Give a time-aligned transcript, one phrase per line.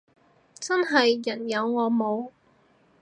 [0.57, 2.31] 真係人有我冇